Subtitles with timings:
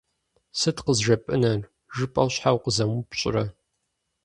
[0.59, 1.61] «Сыт къызжепӏэнур?»
[1.95, 3.45] жыпӏэу, щхьэ укъызэмыупщӏрэ?